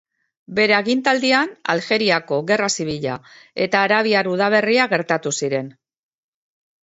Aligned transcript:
Bere 0.59 0.75
agintaldian 0.75 1.51
Aljeriako 1.73 2.39
Gerra 2.51 2.69
Zibila 2.79 3.19
eta 3.65 3.83
Arabiar 3.89 4.29
Udaberria 4.33 4.87
gertatu 4.95 5.35
ziren. 5.41 5.69